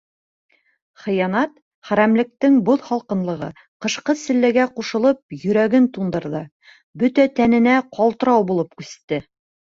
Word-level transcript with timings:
Хыянат, 1.01 1.51
хәрәмлектең 1.89 2.55
боҙ 2.69 2.87
һалҡынлығы, 2.87 3.49
ҡышҡы 3.85 4.15
селләгә 4.21 4.65
ҡушылып, 4.79 5.19
йөрәген 5.41 5.85
туңдырҙы, 5.97 6.41
бөтә 7.03 7.27
тәненә 7.41 7.75
ҡалтырау 7.99 8.47
булып 8.53 8.73
күсте. 8.81 9.21